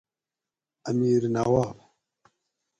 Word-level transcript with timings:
امیر 0.89 1.23
نواب 1.35 1.77